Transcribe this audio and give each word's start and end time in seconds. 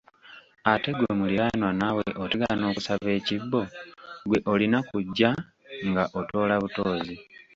Ate 0.71 0.89
ggwe 0.93 1.11
muliraanwa 1.19 1.69
naawe 1.79 2.03
otegana 2.23 2.63
okusaba 2.71 3.07
ekibbo, 3.17 3.61
ggwe 4.23 4.37
olina 4.51 4.79
kujja 4.89 5.31
nga 5.89 6.03
otoola 6.19 6.55
butoozi. 6.63 7.15